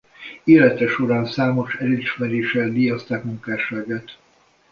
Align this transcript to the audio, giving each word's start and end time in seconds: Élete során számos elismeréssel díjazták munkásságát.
Élete 0.43 0.87
során 0.87 1.25
számos 1.25 1.75
elismeréssel 1.75 2.69
díjazták 2.69 3.23
munkásságát. 3.23 4.17